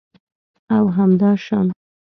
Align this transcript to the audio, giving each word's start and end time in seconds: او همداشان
او 0.69 0.89
همداشان 0.89 1.71